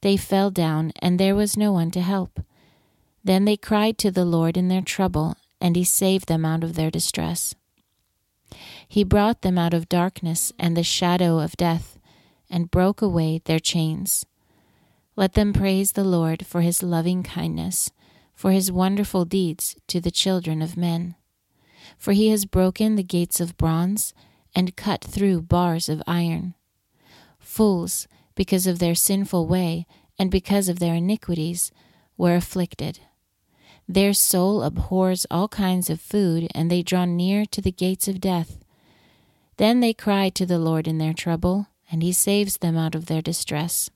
They 0.00 0.16
fell 0.16 0.50
down, 0.50 0.92
and 1.00 1.18
there 1.18 1.34
was 1.34 1.56
no 1.56 1.72
one 1.72 1.90
to 1.92 2.00
help. 2.00 2.40
Then 3.22 3.44
they 3.44 3.56
cried 3.56 3.96
to 3.98 4.10
the 4.10 4.24
Lord 4.24 4.56
in 4.56 4.68
their 4.68 4.82
trouble, 4.82 5.36
and 5.60 5.76
he 5.76 5.84
saved 5.84 6.28
them 6.28 6.44
out 6.44 6.62
of 6.62 6.74
their 6.74 6.90
distress. 6.90 7.54
He 8.86 9.02
brought 9.02 9.42
them 9.42 9.56
out 9.56 9.72
of 9.72 9.88
darkness 9.88 10.52
and 10.58 10.76
the 10.76 10.82
shadow 10.82 11.38
of 11.38 11.56
death, 11.56 11.98
and 12.50 12.70
broke 12.70 13.00
away 13.00 13.40
their 13.44 13.58
chains. 13.58 14.26
Let 15.16 15.32
them 15.32 15.52
praise 15.52 15.92
the 15.92 16.04
Lord 16.04 16.44
for 16.46 16.60
his 16.60 16.82
loving 16.82 17.22
kindness, 17.22 17.90
for 18.34 18.50
his 18.50 18.70
wonderful 18.70 19.24
deeds 19.24 19.76
to 19.88 20.00
the 20.00 20.10
children 20.10 20.60
of 20.60 20.76
men 20.76 21.16
for 21.98 22.12
he 22.12 22.28
has 22.28 22.44
broken 22.44 22.96
the 22.96 23.02
gates 23.02 23.40
of 23.40 23.56
bronze 23.56 24.14
and 24.54 24.76
cut 24.76 25.02
through 25.02 25.42
bars 25.42 25.88
of 25.88 26.02
iron. 26.06 26.54
Fools, 27.38 28.06
because 28.34 28.66
of 28.66 28.78
their 28.78 28.94
sinful 28.94 29.46
way 29.46 29.86
and 30.18 30.30
because 30.30 30.68
of 30.68 30.78
their 30.78 30.94
iniquities, 30.94 31.72
were 32.16 32.34
afflicted. 32.34 33.00
Their 33.88 34.12
soul 34.12 34.62
abhors 34.62 35.26
all 35.30 35.48
kinds 35.48 35.90
of 35.90 36.00
food, 36.00 36.48
and 36.54 36.70
they 36.70 36.82
draw 36.82 37.04
near 37.04 37.44
to 37.46 37.60
the 37.60 37.72
gates 37.72 38.08
of 38.08 38.20
death. 38.20 38.58
Then 39.56 39.80
they 39.80 39.92
cry 39.92 40.30
to 40.30 40.46
the 40.46 40.58
Lord 40.58 40.88
in 40.88 40.98
their 40.98 41.12
trouble, 41.12 41.68
and 41.90 42.02
he 42.02 42.12
saves 42.12 42.58
them 42.58 42.76
out 42.76 42.94
of 42.94 43.06
their 43.06 43.20
distress. 43.20 43.90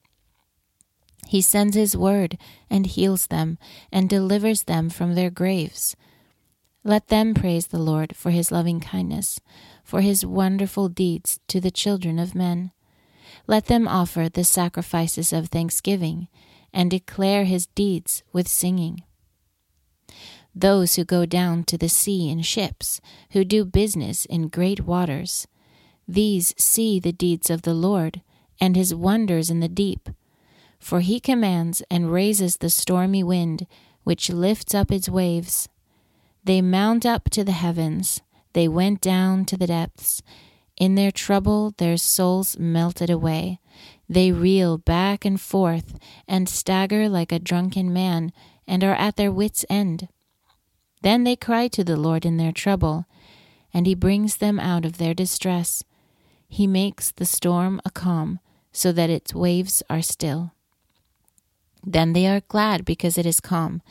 He 1.26 1.40
sends 1.40 1.74
his 1.74 1.96
word 1.96 2.38
and 2.70 2.86
heals 2.86 3.26
them, 3.28 3.58
and 3.90 4.08
delivers 4.08 4.64
them 4.64 4.90
from 4.90 5.14
their 5.14 5.30
graves. 5.30 5.96
Let 6.88 7.08
them 7.08 7.34
praise 7.34 7.66
the 7.66 7.78
Lord 7.78 8.16
for 8.16 8.30
his 8.30 8.50
loving 8.50 8.80
kindness, 8.80 9.40
for 9.84 10.00
his 10.00 10.24
wonderful 10.24 10.88
deeds 10.88 11.38
to 11.48 11.60
the 11.60 11.70
children 11.70 12.18
of 12.18 12.34
men. 12.34 12.72
Let 13.46 13.66
them 13.66 13.86
offer 13.86 14.30
the 14.30 14.42
sacrifices 14.42 15.30
of 15.30 15.48
thanksgiving 15.48 16.28
and 16.72 16.90
declare 16.90 17.44
his 17.44 17.66
deeds 17.66 18.22
with 18.32 18.48
singing. 18.48 19.02
Those 20.54 20.94
who 20.94 21.04
go 21.04 21.26
down 21.26 21.64
to 21.64 21.76
the 21.76 21.90
sea 21.90 22.30
in 22.30 22.40
ships, 22.40 23.02
who 23.32 23.44
do 23.44 23.66
business 23.66 24.24
in 24.24 24.48
great 24.48 24.86
waters, 24.86 25.46
these 26.08 26.54
see 26.56 26.98
the 26.98 27.12
deeds 27.12 27.50
of 27.50 27.62
the 27.62 27.74
Lord 27.74 28.22
and 28.62 28.76
his 28.76 28.94
wonders 28.94 29.50
in 29.50 29.60
the 29.60 29.68
deep. 29.68 30.08
For 30.78 31.00
he 31.00 31.20
commands 31.20 31.82
and 31.90 32.10
raises 32.10 32.56
the 32.56 32.70
stormy 32.70 33.22
wind, 33.22 33.66
which 34.04 34.30
lifts 34.30 34.74
up 34.74 34.90
its 34.90 35.10
waves. 35.10 35.68
They 36.48 36.62
mount 36.62 37.04
up 37.04 37.28
to 37.32 37.44
the 37.44 37.52
heavens, 37.52 38.22
they 38.54 38.68
went 38.68 39.02
down 39.02 39.44
to 39.44 39.58
the 39.58 39.66
depths. 39.66 40.22
In 40.78 40.94
their 40.94 41.10
trouble, 41.10 41.74
their 41.76 41.98
souls 41.98 42.58
melted 42.58 43.10
away. 43.10 43.60
They 44.08 44.32
reel 44.32 44.78
back 44.78 45.26
and 45.26 45.38
forth 45.38 45.98
and 46.26 46.48
stagger 46.48 47.06
like 47.06 47.32
a 47.32 47.38
drunken 47.38 47.92
man 47.92 48.32
and 48.66 48.82
are 48.82 48.94
at 48.94 49.16
their 49.16 49.30
wits' 49.30 49.66
end. 49.68 50.08
Then 51.02 51.24
they 51.24 51.36
cry 51.36 51.68
to 51.68 51.84
the 51.84 51.98
Lord 51.98 52.24
in 52.24 52.38
their 52.38 52.52
trouble, 52.52 53.04
and 53.74 53.86
he 53.86 53.94
brings 53.94 54.38
them 54.38 54.58
out 54.58 54.86
of 54.86 54.96
their 54.96 55.12
distress. 55.12 55.84
He 56.48 56.66
makes 56.66 57.10
the 57.10 57.26
storm 57.26 57.78
a 57.84 57.90
calm, 57.90 58.40
so 58.72 58.90
that 58.92 59.10
its 59.10 59.34
waves 59.34 59.82
are 59.90 60.00
still. 60.00 60.52
Then 61.84 62.14
they 62.14 62.26
are 62.26 62.40
glad 62.48 62.86
because 62.86 63.18
it 63.18 63.26
is 63.26 63.38
calm, 63.38 63.82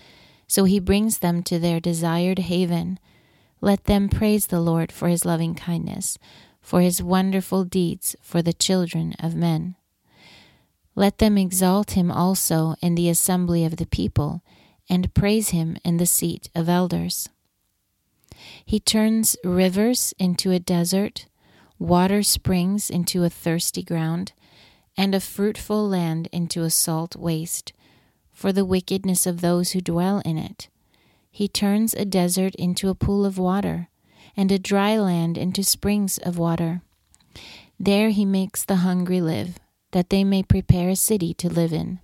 so 0.48 0.64
he 0.64 0.80
brings 0.80 1.20
them 1.20 1.44
to 1.44 1.60
their 1.60 1.80
desired 1.80 2.40
haven. 2.40 3.00
Let 3.62 3.86
them 3.86 4.10
praise 4.10 4.48
the 4.48 4.62
Lord 4.62 4.92
for 4.92 5.10
his 5.10 5.26
loving 5.26 5.56
kindness, 5.56 6.18
for 6.62 6.82
his 6.82 7.04
wonderful 7.04 7.64
deeds 7.64 8.16
for 8.22 8.42
the 8.42 8.54
children 8.54 9.14
of 9.20 9.36
men. 9.36 9.76
Let 10.96 11.20
them 11.20 11.38
exalt 11.38 11.92
him 11.92 12.12
also 12.12 12.76
in 12.82 12.96
the 12.96 13.10
assembly 13.10 13.64
of 13.64 13.78
the 13.78 13.86
people, 13.86 14.42
and 14.90 15.14
praise 15.14 15.50
him 15.50 15.78
in 15.84 15.98
the 15.98 16.06
seat 16.06 16.50
of 16.56 16.70
elders. 16.70 17.30
He 18.66 18.80
turns 18.80 19.36
rivers 19.44 20.14
into 20.18 20.52
a 20.52 20.60
desert, 20.60 21.28
water 21.78 22.24
springs 22.24 22.90
into 22.90 23.24
a 23.24 23.30
thirsty 23.30 23.84
ground, 23.84 24.34
and 24.96 25.14
a 25.14 25.20
fruitful 25.20 25.88
land 25.88 26.28
into 26.32 26.64
a 26.64 26.70
salt 26.70 27.16
waste, 27.16 27.74
for 28.38 28.54
the 28.54 28.64
wickedness 28.64 29.26
of 29.26 29.42
those 29.42 29.72
who 29.72 29.82
dwell 29.82 30.22
in 30.24 30.38
it. 30.38 30.70
He 31.32 31.48
turns 31.48 31.96
a 31.96 32.06
desert 32.06 32.54
into 32.54 32.88
a 32.88 32.94
pool 32.94 33.26
of 33.26 33.40
water, 33.40 33.90
and 34.36 34.52
a 34.52 34.60
dry 34.60 34.96
land 34.96 35.40
into 35.40 35.64
springs 35.64 36.20
of 36.20 36.38
water. 36.38 36.84
There 37.80 38.10
he 38.10 38.26
makes 38.26 38.64
the 38.64 38.86
hungry 38.86 39.22
live, 39.22 39.58
that 39.92 40.12
they 40.12 40.24
may 40.24 40.44
prepare 40.44 40.90
a 40.90 40.96
city 40.96 41.34
to 41.34 41.50
live 41.50 41.74
in, 41.74 42.00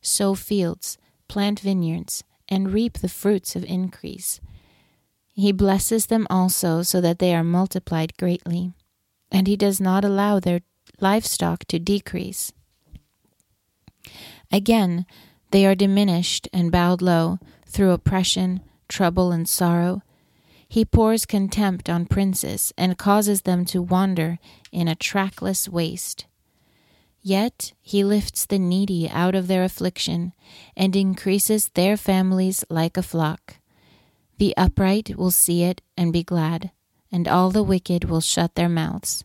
sow 0.00 0.36
fields, 0.36 0.98
plant 1.26 1.58
vineyards, 1.58 2.22
and 2.48 2.72
reap 2.72 2.98
the 2.98 3.08
fruits 3.08 3.56
of 3.56 3.64
increase. 3.64 4.40
He 5.34 5.50
blesses 5.50 6.06
them 6.06 6.28
also 6.30 6.82
so 6.82 7.00
that 7.00 7.18
they 7.18 7.34
are 7.34 7.42
multiplied 7.42 8.16
greatly, 8.16 8.72
and 9.32 9.48
he 9.48 9.56
does 9.56 9.80
not 9.80 10.04
allow 10.04 10.38
their 10.38 10.60
livestock 11.00 11.64
to 11.64 11.80
decrease. 11.80 12.52
Again, 14.52 15.06
they 15.52 15.66
are 15.66 15.74
diminished 15.74 16.48
and 16.52 16.72
bowed 16.72 17.00
low 17.00 17.38
through 17.66 17.92
oppression, 17.92 18.60
trouble, 18.88 19.30
and 19.32 19.48
sorrow. 19.48 20.02
He 20.68 20.84
pours 20.84 21.26
contempt 21.26 21.88
on 21.88 22.06
princes 22.06 22.72
and 22.76 22.98
causes 22.98 23.42
them 23.42 23.64
to 23.66 23.82
wander 23.82 24.38
in 24.72 24.88
a 24.88 24.94
trackless 24.94 25.68
waste. 25.68 26.26
Yet 27.20 27.72
he 27.82 28.02
lifts 28.02 28.46
the 28.46 28.58
needy 28.58 29.08
out 29.08 29.34
of 29.34 29.46
their 29.46 29.62
affliction 29.62 30.32
and 30.76 30.96
increases 30.96 31.68
their 31.68 31.96
families 31.96 32.64
like 32.68 32.96
a 32.96 33.02
flock. 33.02 33.58
The 34.38 34.56
upright 34.56 35.16
will 35.16 35.30
see 35.30 35.62
it 35.62 35.82
and 35.96 36.12
be 36.12 36.24
glad, 36.24 36.72
and 37.12 37.28
all 37.28 37.50
the 37.50 37.62
wicked 37.62 38.04
will 38.04 38.22
shut 38.22 38.54
their 38.54 38.68
mouths. 38.68 39.24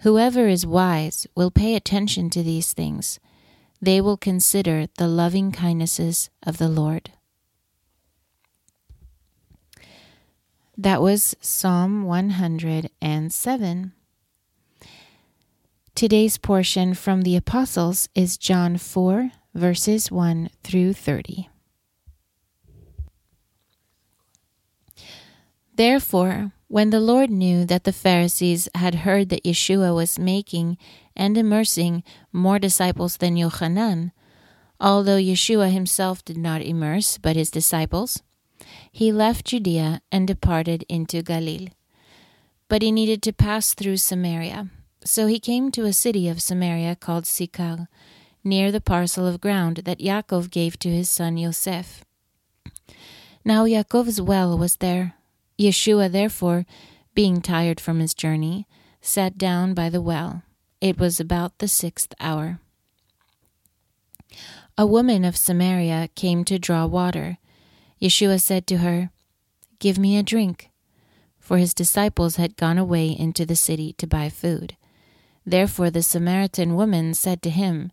Whoever 0.00 0.46
is 0.46 0.64
wise 0.64 1.26
will 1.34 1.50
pay 1.50 1.74
attention 1.74 2.30
to 2.30 2.42
these 2.42 2.72
things. 2.72 3.18
They 3.80 4.00
will 4.00 4.16
consider 4.16 4.86
the 4.96 5.06
loving 5.06 5.52
kindnesses 5.52 6.30
of 6.42 6.58
the 6.58 6.68
Lord. 6.68 7.12
That 10.76 11.02
was 11.02 11.36
Psalm 11.40 12.04
107. 12.04 13.92
Today's 15.94 16.38
portion 16.38 16.94
from 16.94 17.22
the 17.22 17.34
Apostles 17.34 18.08
is 18.14 18.36
John 18.36 18.76
4, 18.76 19.32
verses 19.54 20.12
1 20.12 20.50
through 20.62 20.92
30. 20.92 21.48
Therefore, 25.78 26.50
when 26.66 26.90
the 26.90 26.98
Lord 26.98 27.30
knew 27.30 27.64
that 27.64 27.84
the 27.84 27.92
Pharisees 27.92 28.68
had 28.74 29.06
heard 29.06 29.28
that 29.28 29.44
Yeshua 29.44 29.94
was 29.94 30.18
making 30.18 30.76
and 31.14 31.38
immersing 31.38 32.02
more 32.32 32.58
disciples 32.58 33.18
than 33.18 33.36
Yochanan, 33.36 34.10
although 34.80 35.22
Yeshua 35.22 35.70
himself 35.70 36.24
did 36.24 36.36
not 36.36 36.62
immerse, 36.62 37.16
but 37.16 37.36
his 37.36 37.52
disciples, 37.52 38.24
he 38.90 39.12
left 39.12 39.46
Judea 39.46 40.02
and 40.10 40.26
departed 40.26 40.84
into 40.88 41.22
Galilee. 41.22 41.68
But 42.66 42.82
he 42.82 42.90
needed 42.90 43.22
to 43.22 43.32
pass 43.32 43.72
through 43.72 43.98
Samaria. 43.98 44.70
So 45.04 45.28
he 45.28 45.38
came 45.38 45.70
to 45.70 45.84
a 45.84 45.92
city 45.92 46.28
of 46.28 46.42
Samaria 46.42 46.96
called 46.96 47.24
Sychar, 47.24 47.86
near 48.42 48.72
the 48.72 48.80
parcel 48.80 49.28
of 49.28 49.40
ground 49.40 49.82
that 49.84 50.00
Yaakov 50.00 50.50
gave 50.50 50.76
to 50.80 50.88
his 50.88 51.08
son 51.08 51.36
Yosef. 51.36 52.04
Now 53.44 53.64
Yaakov's 53.64 54.20
well 54.20 54.58
was 54.58 54.78
there. 54.78 55.14
Yeshua, 55.58 56.10
therefore, 56.10 56.64
being 57.14 57.42
tired 57.42 57.80
from 57.80 57.98
his 57.98 58.14
journey, 58.14 58.66
sat 59.00 59.36
down 59.36 59.74
by 59.74 59.88
the 59.88 60.00
well. 60.00 60.42
It 60.80 60.98
was 60.98 61.18
about 61.18 61.58
the 61.58 61.68
sixth 61.68 62.14
hour. 62.20 62.60
A 64.76 64.86
woman 64.86 65.24
of 65.24 65.36
Samaria 65.36 66.08
came 66.14 66.44
to 66.44 66.58
draw 66.58 66.86
water. 66.86 67.38
Yeshua 68.00 68.40
said 68.40 68.66
to 68.68 68.78
her, 68.78 69.10
Give 69.80 69.98
me 69.98 70.16
a 70.16 70.22
drink. 70.22 70.70
For 71.40 71.58
his 71.58 71.74
disciples 71.74 72.36
had 72.36 72.56
gone 72.56 72.78
away 72.78 73.08
into 73.08 73.44
the 73.44 73.56
city 73.56 73.92
to 73.94 74.06
buy 74.06 74.28
food. 74.28 74.76
Therefore 75.44 75.90
the 75.90 76.02
Samaritan 76.02 76.76
woman 76.76 77.14
said 77.14 77.42
to 77.42 77.50
him, 77.50 77.90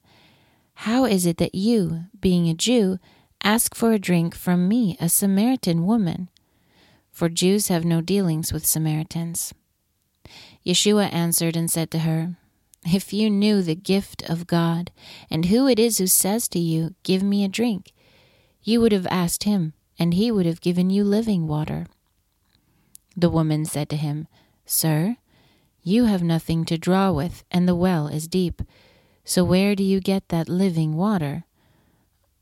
How 0.75 1.06
is 1.06 1.25
it 1.25 1.38
that 1.38 1.56
you, 1.56 2.04
being 2.19 2.47
a 2.49 2.54
Jew, 2.54 2.99
ask 3.43 3.73
for 3.73 3.93
a 3.93 3.99
drink 3.99 4.36
from 4.36 4.67
me, 4.67 4.97
a 4.99 5.10
Samaritan 5.10 5.86
woman? 5.86 6.30
For 7.15 7.30
Jews 7.30 7.69
have 7.69 7.86
no 7.86 8.01
dealings 8.01 8.51
with 8.51 8.65
Samaritans. 8.65 9.54
Yeshua 10.65 11.13
answered 11.13 11.56
and 11.56 11.71
said 11.71 11.89
to 11.91 11.99
her, 11.99 12.36
If 12.86 13.13
you 13.13 13.30
knew 13.30 13.62
the 13.62 13.73
gift 13.73 14.30
of 14.30 14.47
God, 14.47 14.91
and 15.32 15.45
who 15.45 15.65
it 15.65 15.80
is 15.80 15.97
who 15.97 16.08
says 16.08 16.49
to 16.49 16.60
you, 16.60 16.93
Give 17.04 17.23
me 17.23 17.45
a 17.45 17.47
drink, 17.47 17.93
you 18.63 18.82
would 18.82 18.91
have 18.91 19.08
asked 19.10 19.45
him, 19.45 19.71
and 19.97 20.13
he 20.13 20.30
would 20.30 20.45
have 20.45 20.60
given 20.60 20.89
you 20.89 21.06
living 21.06 21.47
water. 21.47 21.86
The 23.15 23.30
woman 23.30 23.63
said 23.63 23.88
to 23.91 23.95
him, 23.95 24.28
Sir, 24.65 25.15
you 25.84 26.06
have 26.06 26.21
nothing 26.21 26.65
to 26.65 26.78
draw 26.78 27.13
with, 27.13 27.45
and 27.49 27.65
the 27.65 27.75
well 27.75 28.10
is 28.10 28.28
deep. 28.28 28.62
So 29.23 29.45
where 29.45 29.73
do 29.73 29.84
you 29.84 30.01
get 30.01 30.28
that 30.28 30.49
living 30.49 30.97
water? 30.97 31.45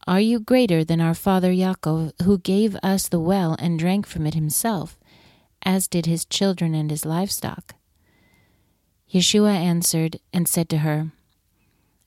Are 0.06 0.20
you 0.20 0.42
greater 0.42 0.84
than 0.84 1.00
our 1.00 1.14
father 1.14 1.54
Yaakov, 1.54 2.12
who 2.24 2.38
gave 2.38 2.76
us 2.84 3.08
the 3.08 3.22
well 3.22 3.56
and 3.58 3.80
drank 3.80 4.06
from 4.06 4.28
it 4.28 4.34
himself, 4.34 5.00
as 5.64 5.88
did 5.88 6.06
his 6.06 6.26
children 6.26 6.76
and 6.76 6.92
his 6.92 7.06
livestock? 7.06 7.76
Yeshua 9.10 9.54
answered 9.54 10.20
and 10.34 10.46
said 10.46 10.68
to 10.70 10.80
her, 10.80 11.14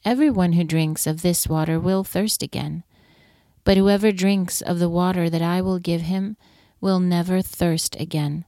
Everyone 0.05 0.53
who 0.53 0.65
drinks 0.65 1.07
of 1.07 1.23
this 1.23 1.49
water 1.49 1.81
will 1.81 2.05
thirst 2.05 2.43
again, 2.43 2.85
but 3.65 3.79
whoever 3.79 4.13
drinks 4.13 4.61
of 4.61 4.79
the 4.79 4.91
water 4.91 5.31
that 5.31 5.43
I 5.43 5.63
will 5.63 5.79
give 5.79 6.03
him 6.03 6.37
will 6.83 7.01
never 7.01 7.41
thirst 7.41 7.97
again. 7.99 8.45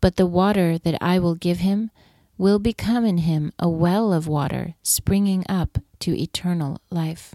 But 0.00 0.16
the 0.16 0.26
water 0.26 0.76
that 0.78 1.00
I 1.00 1.20
will 1.20 1.36
give 1.36 1.58
him 1.58 1.92
will 2.36 2.58
become 2.58 3.04
in 3.04 3.18
him 3.18 3.52
a 3.60 3.68
well 3.68 4.12
of 4.12 4.26
water 4.26 4.74
springing 4.82 5.44
up 5.48 5.78
to 6.00 6.20
eternal 6.20 6.80
life. 6.90 7.32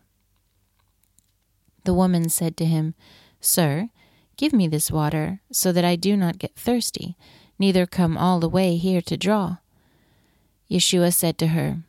The 1.87 1.93
woman 1.93 2.27
said 2.27 2.57
to 2.57 2.65
him, 2.65 2.95
Sir, 3.39 3.87
give 4.35 4.51
me 4.51 4.67
this 4.67 4.91
water, 4.91 5.39
so 5.53 5.71
that 5.71 5.85
I 5.85 5.95
do 5.95 6.17
not 6.17 6.37
get 6.37 6.53
thirsty, 6.53 7.15
neither 7.57 7.85
come 7.85 8.17
all 8.17 8.41
the 8.41 8.49
way 8.49 8.75
here 8.75 9.01
to 9.03 9.15
draw. 9.15 9.59
Yeshua 10.69 11.13
said 11.13 11.37
to 11.37 11.47
her, 11.47 11.83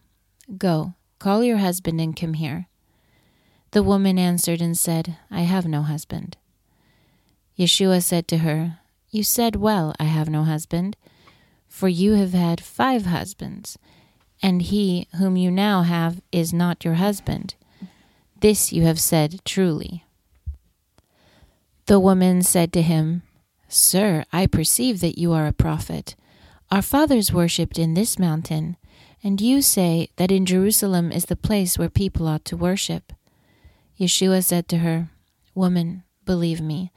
Go, 0.57 0.95
call 1.19 1.43
your 1.43 1.57
husband 1.57 2.01
and 2.01 2.15
come 2.15 2.35
here. 2.35 2.69
The 3.73 3.83
woman 3.83 4.21
answered 4.21 4.61
and 4.61 4.79
said, 4.79 5.17
I 5.33 5.41
have 5.41 5.67
no 5.67 5.83
husband. 5.83 6.37
Yeshua 7.59 8.01
said 8.01 8.29
to 8.29 8.39
her, 8.39 8.79
You 9.11 9.25
said 9.25 9.57
well, 9.57 9.93
I 9.99 10.05
have 10.05 10.31
no 10.31 10.45
husband 10.45 10.97
for 11.69 11.89
you 11.89 12.13
have 12.15 12.35
had 12.35 12.61
five 12.61 13.07
husbands, 13.07 13.79
and 14.41 14.63
he 14.63 15.09
whom 15.17 15.37
you 15.37 15.51
now 15.51 15.83
have 15.83 16.21
is 16.33 16.53
not 16.53 16.85
your 16.85 16.95
husband. 16.95 17.57
This 18.41 18.73
you 18.73 18.83
have 18.85 19.01
said 19.01 19.41
truly. 19.45 20.05
The 21.87 21.99
woman 21.99 22.43
said 22.43 22.73
to 22.75 22.83
him, 22.83 23.23
Sir, 23.67 24.25
I 24.33 24.47
perceive 24.47 25.01
that 25.01 25.19
you 25.19 25.33
are 25.33 25.47
a 25.47 25.53
prophet. 25.53 26.15
Our 26.71 26.83
fathers 26.83 27.33
worshipped 27.33 27.79
in 27.79 27.95
this 27.95 28.17
mountain, 28.17 28.77
and 29.25 29.41
you 29.41 29.61
say 29.61 30.11
that 30.17 30.31
in 30.31 30.47
Jerusalem 30.47 31.11
is 31.11 31.25
the 31.25 31.35
place 31.35 31.77
where 31.77 31.89
people 31.89 32.29
ought 32.29 32.45
to 32.45 32.57
worship. 32.57 33.13
Yeshua 33.99 34.45
said 34.45 34.69
to 34.69 34.79
her, 34.79 35.09
Woman, 35.57 36.05
believe 36.25 36.61
me, 36.61 36.93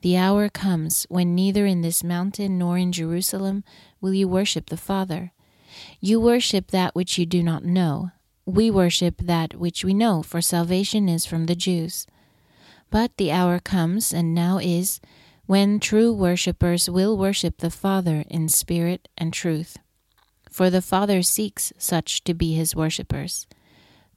the 0.00 0.16
hour 0.16 0.48
comes 0.48 1.04
when 1.10 1.34
neither 1.34 1.66
in 1.66 1.82
this 1.82 2.02
mountain 2.02 2.56
nor 2.56 2.78
in 2.78 2.92
Jerusalem 2.92 3.64
will 4.00 4.14
you 4.14 4.28
worship 4.28 4.70
the 4.70 4.78
Father. 4.78 5.32
You 6.00 6.20
worship 6.20 6.70
that 6.70 6.94
which 6.94 7.18
you 7.18 7.26
do 7.26 7.42
not 7.42 7.64
know. 7.64 8.12
We 8.46 8.70
worship 8.70 9.16
that 9.18 9.56
which 9.56 9.84
we 9.84 9.92
know, 9.92 10.22
for 10.22 10.40
salvation 10.40 11.08
is 11.08 11.26
from 11.26 11.46
the 11.46 11.56
Jews. 11.56 12.06
But 12.90 13.16
the 13.16 13.32
hour 13.32 13.58
comes, 13.58 14.14
and 14.14 14.34
now 14.34 14.58
is, 14.58 15.00
when 15.46 15.80
true 15.80 16.12
worshippers 16.12 16.88
will 16.88 17.16
worship 17.16 17.58
the 17.58 17.70
Father 17.70 18.24
in 18.28 18.48
spirit 18.48 19.08
and 19.18 19.32
truth. 19.32 19.76
For 20.48 20.70
the 20.70 20.80
Father 20.80 21.22
seeks 21.22 21.72
such 21.76 22.22
to 22.24 22.34
be 22.34 22.54
his 22.54 22.74
worshippers. 22.74 23.46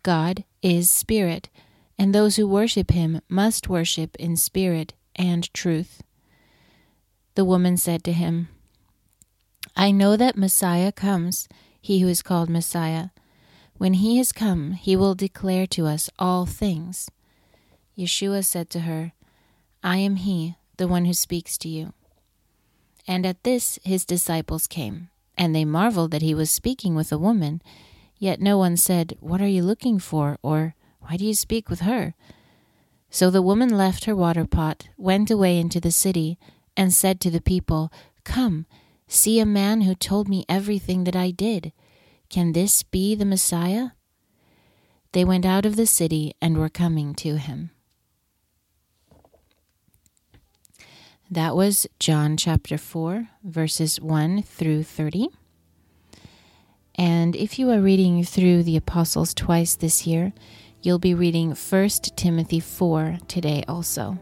God 0.03 0.43
is 0.61 0.89
spirit, 0.89 1.49
and 1.97 2.13
those 2.13 2.35
who 2.35 2.47
worship 2.47 2.91
him 2.91 3.21
must 3.27 3.67
worship 3.67 4.15
in 4.17 4.37
spirit 4.37 4.93
and 5.15 5.51
truth. 5.53 6.01
The 7.35 7.45
woman 7.45 7.77
said 7.77 8.03
to 8.05 8.13
him, 8.13 8.47
I 9.75 9.91
know 9.91 10.15
that 10.15 10.37
Messiah 10.37 10.91
comes, 10.91 11.49
he 11.81 11.99
who 11.99 12.07
is 12.07 12.21
called 12.21 12.49
Messiah. 12.49 13.09
When 13.79 13.93
he 13.93 14.17
has 14.17 14.33
come, 14.33 14.73
he 14.73 14.97
will 14.97 15.15
declare 15.15 15.65
to 15.67 15.85
us 15.85 16.09
all 16.19 16.45
things. 16.45 17.09
Yeshua 17.97 18.43
said 18.43 18.69
to 18.71 18.81
her, 18.81 19.13
I 19.81 19.97
am 19.99 20.17
he, 20.17 20.55
the 20.75 20.87
one 20.89 21.05
who 21.05 21.13
speaks 21.13 21.57
to 21.59 21.69
you. 21.69 21.93
And 23.07 23.25
at 23.25 23.45
this 23.45 23.79
his 23.85 24.03
disciples 24.03 24.67
came, 24.67 25.07
and 25.37 25.55
they 25.55 25.63
marveled 25.63 26.11
that 26.11 26.21
he 26.21 26.35
was 26.35 26.51
speaking 26.51 26.93
with 26.93 27.13
a 27.13 27.17
woman. 27.17 27.61
Yet 28.17 28.41
no 28.41 28.57
one 28.57 28.75
said, 28.75 29.15
What 29.21 29.41
are 29.41 29.47
you 29.47 29.63
looking 29.63 29.97
for? 29.97 30.37
or 30.43 30.75
Why 30.99 31.15
do 31.15 31.23
you 31.23 31.33
speak 31.33 31.69
with 31.69 31.79
her? 31.79 32.15
So 33.09 33.29
the 33.29 33.41
woman 33.41 33.69
left 33.69 34.03
her 34.03 34.15
water 34.15 34.45
pot, 34.45 34.89
went 34.97 35.31
away 35.31 35.57
into 35.57 35.79
the 35.79 35.91
city, 35.91 36.37
and 36.75 36.93
said 36.93 37.21
to 37.21 37.31
the 37.31 37.39
people, 37.39 37.93
Come, 38.25 38.65
see 39.07 39.39
a 39.39 39.45
man 39.45 39.81
who 39.81 39.95
told 39.95 40.27
me 40.27 40.43
everything 40.49 41.05
that 41.05 41.15
I 41.15 41.31
did. 41.31 41.71
Can 42.29 42.51
this 42.51 42.83
be 42.83 43.15
the 43.15 43.25
Messiah? 43.25 43.89
They 45.13 45.25
went 45.25 45.45
out 45.45 45.65
of 45.65 45.75
the 45.75 45.87
city 45.87 46.35
and 46.39 46.57
were 46.57 46.69
coming 46.69 47.15
to 47.15 47.37
him. 47.37 47.71
That 51.31 51.55
was 51.55 51.87
John 51.99 52.37
chapter 52.37 52.77
4, 52.77 53.29
verses 53.43 53.99
1 53.99 54.43
through 54.43 54.83
30. 54.83 55.29
And 56.95 57.35
if 57.35 57.57
you 57.57 57.71
are 57.71 57.81
reading 57.81 58.23
through 58.23 58.61
the 58.63 58.77
Apostles 58.77 59.33
twice 59.33 59.75
this 59.75 60.05
year, 60.05 60.33
you'll 60.83 60.99
be 60.99 61.15
reading 61.15 61.55
1 61.55 61.89
Timothy 62.15 62.59
4 62.59 63.17
today 63.27 63.63
also. 63.67 64.19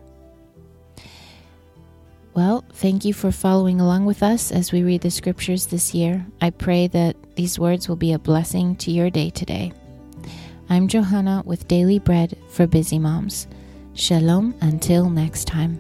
Well, 2.38 2.63
thank 2.71 3.04
you 3.04 3.15
for 3.15 3.32
following 3.32 3.82
along 3.82 4.06
with 4.06 4.21
us 4.21 4.52
as 4.52 4.71
we 4.71 4.84
read 4.84 5.02
the 5.02 5.10
scriptures 5.10 5.65
this 5.65 5.95
year. 5.95 6.23
I 6.39 6.52
pray 6.52 6.86
that 6.86 7.15
these 7.36 7.58
words 7.58 7.89
will 7.89 7.95
be 7.95 8.13
a 8.13 8.19
blessing 8.19 8.76
to 8.76 8.91
your 8.91 9.10
day 9.10 9.32
today. 9.32 9.73
I'm 10.69 10.88
Johanna 10.88 11.41
with 11.47 11.67
Daily 11.67 11.97
Bread 11.97 12.38
for 12.52 12.67
Busy 12.67 13.00
Moms. 13.00 13.47
Shalom 13.95 14.54
until 14.62 15.10
next 15.10 15.45
time. 15.45 15.80